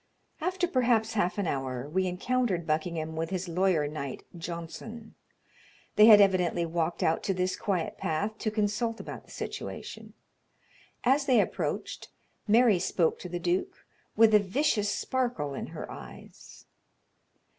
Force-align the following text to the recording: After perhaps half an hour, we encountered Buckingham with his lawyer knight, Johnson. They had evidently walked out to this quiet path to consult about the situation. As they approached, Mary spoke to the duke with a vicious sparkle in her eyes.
After 0.39 0.67
perhaps 0.67 1.13
half 1.13 1.37
an 1.37 1.45
hour, 1.45 1.87
we 1.87 2.07
encountered 2.07 2.65
Buckingham 2.65 3.15
with 3.15 3.29
his 3.29 3.47
lawyer 3.47 3.87
knight, 3.87 4.23
Johnson. 4.35 5.13
They 5.95 6.07
had 6.07 6.19
evidently 6.19 6.65
walked 6.65 7.03
out 7.03 7.21
to 7.25 7.35
this 7.35 7.55
quiet 7.55 7.99
path 7.99 8.35
to 8.39 8.49
consult 8.49 8.99
about 8.99 9.25
the 9.25 9.29
situation. 9.31 10.15
As 11.03 11.27
they 11.27 11.39
approached, 11.39 12.09
Mary 12.47 12.79
spoke 12.79 13.19
to 13.19 13.29
the 13.29 13.37
duke 13.37 13.85
with 14.15 14.33
a 14.33 14.39
vicious 14.39 14.89
sparkle 14.89 15.53
in 15.53 15.67
her 15.67 15.91
eyes. 15.91 16.65